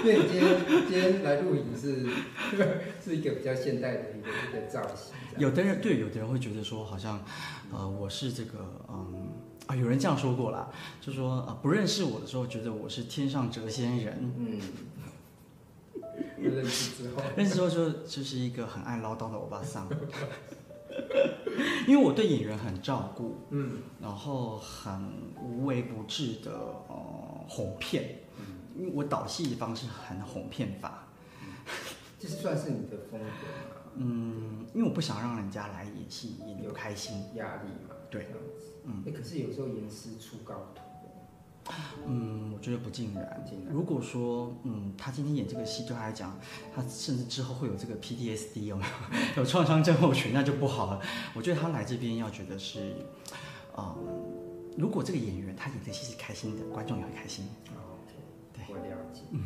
[0.00, 0.58] 因为你今天
[0.88, 2.06] 今天来录影是
[3.02, 5.14] 是一个比较现代的一个一个造型。
[5.38, 7.24] 有的人对，有的人会觉得说，好像
[7.72, 9.28] 呃我是这个嗯
[9.66, 10.68] 啊，有人这样说过啦，
[11.00, 14.34] 就说啊、呃、不认识我的时候，觉得我是天上谪仙人。
[14.36, 14.60] 嗯，
[16.38, 19.88] 认识之后， 认识之后就就是一个很爱唠叨的欧巴桑。
[21.86, 26.50] 因为我对演员很照顾，嗯，然后很无微不至的
[26.88, 28.44] 呃哄骗，嗯，
[28.76, 31.08] 因为我导戏的方式很哄骗法，
[32.18, 33.76] 这是算是你的风格吗？
[33.96, 38.28] 嗯，因为我不想让人家来演戏演得开心，压力嘛，对，
[38.84, 40.81] 嗯，可是有时候严师出高徒。
[42.06, 43.44] 嗯，我觉得不尽然。
[43.70, 46.36] 如果说，嗯，他今天演这个戏对他来讲，
[46.74, 48.84] 他甚至之后会有这个 PTSD 有没
[49.36, 49.42] 有？
[49.42, 51.00] 有创伤症候群，那就不好了。
[51.34, 52.96] 我觉得他来这边要觉得是，
[53.78, 53.94] 嗯，
[54.76, 57.44] 如果这个演员他演的戏是开心的，观众也会开心。
[57.68, 58.14] 哦，OK，
[58.52, 59.20] 对，我了解。
[59.30, 59.44] 嗯，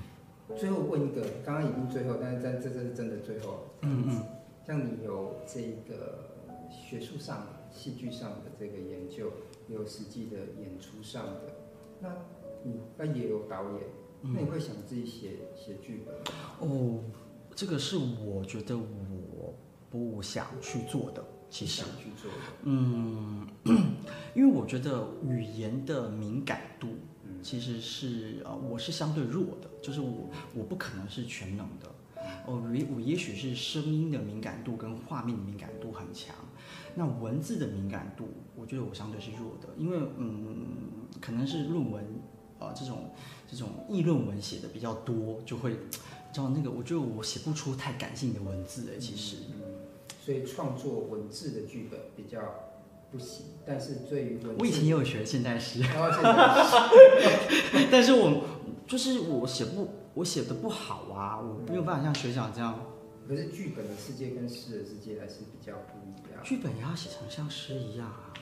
[0.57, 3.69] 最后问一个，刚刚已经最后，但是在这这是真的最后。
[3.83, 4.23] 嗯嗯。
[4.67, 6.31] 像你有这个
[6.71, 9.31] 学术上、戏剧上的这个研究，
[9.69, 11.56] 有实际的演出上的。
[12.01, 12.09] 那
[12.64, 13.82] 你那也有导演，
[14.22, 16.22] 那你会想自己写写剧本吗？
[16.61, 17.01] 哦，
[17.55, 19.55] 这个是我觉得我
[19.90, 21.82] 不想去做的，其实。
[21.82, 22.36] 想去做的。
[22.64, 23.47] 嗯，
[24.34, 26.88] 因为我觉得语言的敏感度
[27.42, 31.88] 其实是呃，我是相对弱的，就是我我不可能是全能的。
[32.47, 36.34] 哦，我我也许是声音的敏感度跟画面的敏感度很强。
[36.94, 40.66] 那文字的敏感度，我觉得我相对是弱的，因为嗯，
[41.20, 42.03] 可能是论文，
[42.59, 43.11] 啊、呃，这种
[43.47, 45.72] 这种议论文写的比较多，就会，
[46.32, 49.61] 知道那个，我觉得我写不出太感性的文字诶，其实，嗯，
[50.24, 52.40] 所以创作文字的剧本比较
[53.12, 55.82] 不行，但是对于文，我以前也有学现代诗，
[57.90, 58.42] 但是我
[58.86, 62.75] 就是我写不，我写的不好啊，我没有办法像学长这样。
[63.29, 66.43] 可是剧本的世界跟诗的世界还是比较不一样。
[66.43, 68.33] 剧本也要写成像诗一样啊，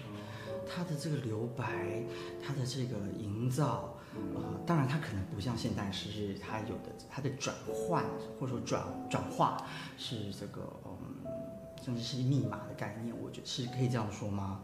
[0.69, 2.05] 它的这个留白，
[2.41, 3.97] 它的这个营造，
[4.37, 8.05] 呃，当然它可能不像现代诗，是它有的它的转换
[8.39, 9.67] 或者说转转化
[9.99, 11.29] 是这个嗯，
[11.83, 14.63] 甚至是密码的概念，我觉得是可以这样说吗？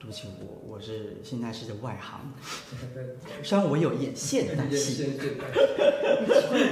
[0.00, 2.32] 对不起，我我是现在是个外行，
[3.44, 5.04] 虽然我有演现代戏。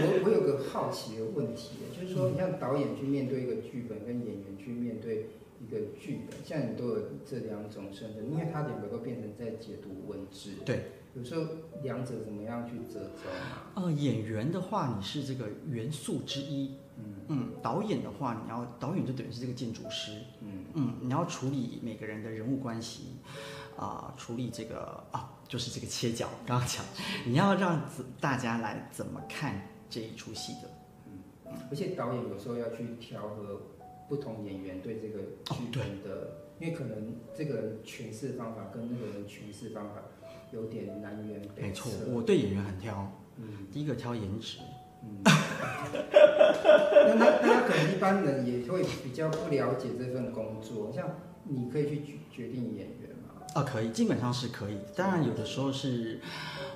[0.01, 5.27] 我我有个好奇的问题，就是说，你像导演去面对一个剧本，跟演员去面对
[5.61, 10.53] 一个剧本，像你都有这两种身份，因为他两个都变成在解读文字。
[10.65, 11.45] 对，有时候
[11.83, 13.71] 两者怎么样去折中啊？
[13.75, 16.77] 呃，演员的话，你是这个元素之一。
[17.01, 20.13] 嗯嗯，导演的话，你要导演就等于是这个建筑师。
[20.75, 20.95] 嗯。
[21.01, 23.17] 嗯，你要处理每个人的人物关系，
[23.77, 26.29] 啊、呃，处理这个啊，就是这个切角。
[26.47, 26.85] 刚刚讲，
[27.27, 27.83] 你要让
[28.21, 30.71] 大家来怎么看这一出戏的，
[31.07, 33.61] 嗯，而且导演有时候要去调和
[34.09, 36.29] 不同演员对这个剧本的，哦、
[36.61, 40.03] 因为可能这个人诠释方法跟那个人诠释方法
[40.53, 41.63] 有点南辕北辙。
[41.63, 44.59] 没错，我对演员很挑，嗯，第一个挑颜值。
[45.03, 53.43] 嗯， 那那那可能一般人也会比较不了解这份工作，像你可以去决决定演员吗？
[53.55, 54.79] 啊，可以，基本上是可以。
[54.95, 56.21] 当然有的时候是，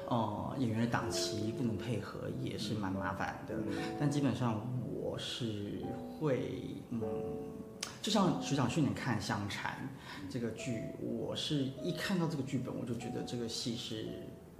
[0.09, 3.55] 呃，演员的档期不能配合，也是蛮麻烦的。
[3.55, 3.65] 嗯、
[4.01, 5.83] 但基本上我是
[6.19, 6.51] 会，
[6.91, 7.03] 嗯，
[8.01, 9.89] 就像学长去年看《香禅》
[10.33, 14.07] 这个剧，我是一看到这个剧本，我就觉得这个戏是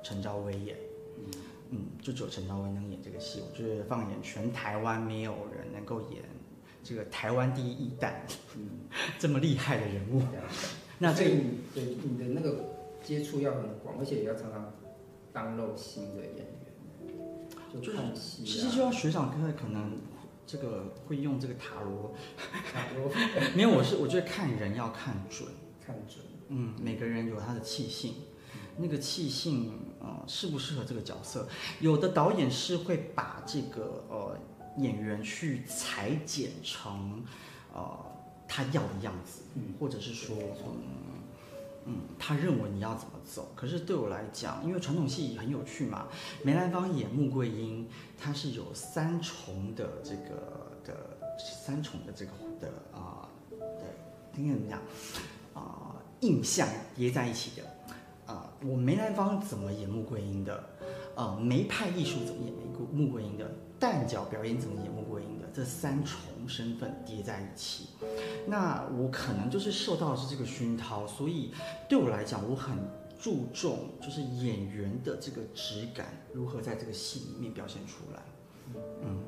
[0.03, 0.77] 陈昭威演。
[1.75, 3.41] 嗯，就只有陈昭威能演这个戏。
[3.41, 6.23] 我觉得放眼全台湾，没有人能够演
[6.85, 8.13] 这个台湾第一义旦，
[8.57, 8.69] 嗯，
[9.19, 10.23] 这么厉害的人物。
[11.01, 12.65] 那这个你对你的那个
[13.03, 14.73] 接触要很广，而且也要常常
[15.33, 18.45] 当露新的演员，就看戏。
[18.45, 19.97] 其实就像学长哥可能
[20.47, 22.15] 这个会用这个塔罗，
[22.71, 23.11] 塔罗
[23.57, 25.49] 没有，我是我觉得看人要看准，
[25.85, 26.23] 看准。
[26.49, 28.15] 嗯，每个人有他的气性。
[28.77, 31.47] 那个气性，呃，适不适合这个角色？
[31.79, 34.37] 有的导演是会把这个呃
[34.79, 37.23] 演员去裁剪成，
[37.73, 37.97] 呃，
[38.49, 40.37] 他要的样子，嗯，或者是说，
[40.67, 40.83] 嗯，
[41.87, 43.53] 嗯，他认为你要怎么走。
[43.55, 46.09] 可是对我来讲，因为传统戏很有趣嘛，
[46.43, 47.89] 梅兰芳演穆桂英，
[48.19, 54.81] 他是有三重的这个的三重的这个的啊、呃，对，应该怎么讲
[55.55, 57.72] 啊、呃，印象叠在一起的。
[58.27, 60.65] 啊、我梅兰芳怎么演穆桂英的？
[61.15, 63.51] 呃，梅派艺术怎么演穆穆桂英的？
[63.79, 65.49] 旦角表演怎么演穆桂英的？
[65.53, 66.17] 这三重
[66.49, 67.89] 身份叠在一起，
[68.47, 71.53] 那我可能就是受到的是这个熏陶，所以
[71.89, 72.79] 对我来讲，我很
[73.21, 78.23] 注重就是演员的这个质感如何在这个戏里面表现出来。
[79.03, 79.19] 嗯，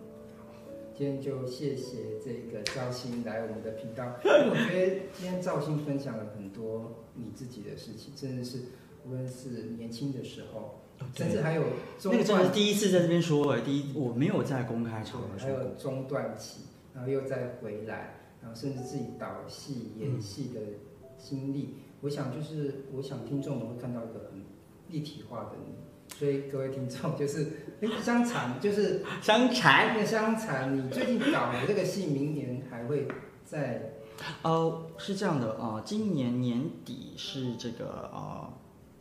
[0.97, 8.63] 今天就谢谢这个赵鑫来我们的频道，因为我觉得今天赵鑫分享了很多你自己的事情，真的是。
[9.07, 10.81] 无论是年轻的时候，
[11.15, 11.63] 甚至还有
[11.99, 16.61] 中那个真的是第一次在这边说，第一我没有在公开场合说，还有中断期，
[16.95, 20.61] 然后又再回来，然后甚至自己导戏、演戏的
[21.19, 24.43] 经历，嗯、我想就是我想听众们会看到一个很
[24.89, 25.75] 立体化的你，
[26.17, 27.47] 所以各位听众就是，
[27.83, 33.07] 哎，香禅就是 香禅，那个香禅，你最近导的这个戏，明年还会
[33.45, 33.97] 在？
[34.43, 38.51] 哦，是这样的啊、呃，今年年底是这个呃。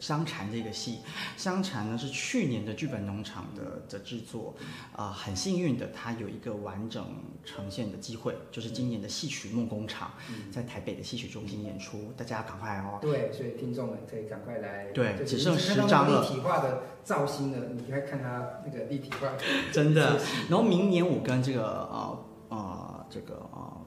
[0.04, 1.00] 香禅这个戏，
[1.38, 4.54] 香禅呢是去年的剧本农场的的制作，
[4.92, 7.06] 啊、呃，很幸运的，它有一个完整
[7.46, 10.12] 呈现的机会，就是今年的戏曲梦工厂，
[10.52, 13.00] 在台北的戏曲中心演出，大家赶快哦。
[13.02, 14.92] 对，所以听众们可以赶快来。
[14.92, 16.22] 对，只剩十张了。
[16.22, 19.30] 立体化的造型了，你可以看它那个立体化。
[19.72, 20.20] 真的。
[20.50, 23.82] 然后明年我跟这个呃呃这个呃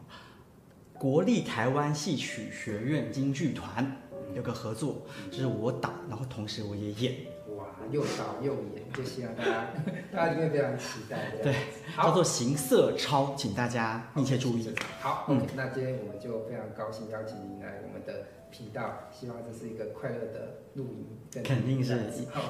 [0.95, 4.01] 国立台湾戏曲学院京剧团。
[4.37, 7.15] 有个合作，就是我导，然后同时我也演。
[7.57, 9.69] 哇，又导又演，就希望大家
[10.13, 11.17] 大家一定会非常期待。
[11.43, 11.55] 对，
[11.97, 14.71] 叫做行色超，请大家密切注意。
[15.01, 21.43] 好，OK，那今天我们就非常高兴邀请您来我们的频道，希望这是一个快乐的录音。
[21.43, 21.99] 肯定是，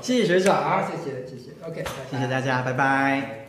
[0.03, 3.45] 谢谢学长，好，谢谢谢谢，OK，谢谢大家，拜拜。